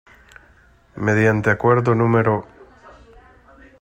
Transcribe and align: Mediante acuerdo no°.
Mediante 0.95 1.51
acuerdo 1.51 1.93
no°. 1.93 2.43